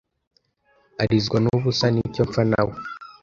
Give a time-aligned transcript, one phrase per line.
[1.01, 2.73] arizwa nubusa nicyo mpfa nawe